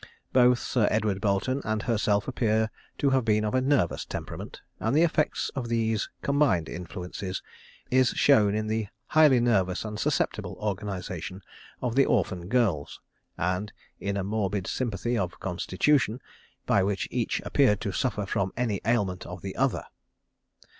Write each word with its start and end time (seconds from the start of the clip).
Both 0.33 0.57
Sir 0.57 0.87
Edward 0.89 1.21
Boleton 1.21 1.61
and 1.63 1.83
herself 1.83 2.27
appear 2.27 2.71
to 2.97 3.11
have 3.11 3.23
been 3.23 3.45
of 3.45 3.53
a 3.53 3.61
nervous 3.61 4.03
temperament, 4.03 4.59
and 4.79 4.97
the 4.97 5.03
effects 5.03 5.49
of 5.55 5.69
these 5.69 6.09
combined 6.23 6.67
influences 6.67 7.43
is 7.91 8.09
shown 8.09 8.55
in 8.55 8.65
the 8.65 8.87
highly 9.09 9.39
nervous 9.39 9.85
and 9.85 9.99
susceptible 9.99 10.57
organisation 10.59 11.43
of 11.83 11.93
the 11.93 12.07
orphan 12.07 12.47
girls, 12.49 12.99
and 13.37 13.73
in 13.99 14.17
a 14.17 14.23
morbid 14.23 14.65
sympathy 14.65 15.15
of 15.19 15.39
constitution, 15.39 16.19
by 16.65 16.81
which 16.81 17.07
each 17.11 17.39
appeared 17.45 17.79
to 17.81 17.91
suffer 17.91 18.25
from 18.25 18.51
any 18.57 18.81
ailment 18.83 19.27
of 19.27 19.43
the 19.43 19.55
other. 19.55 19.83